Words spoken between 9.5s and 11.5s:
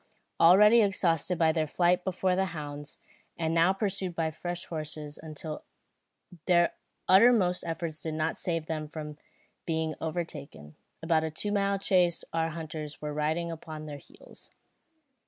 being overtaken; after a